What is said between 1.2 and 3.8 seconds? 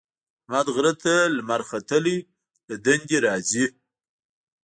لمر ختلی له دندې ارځي.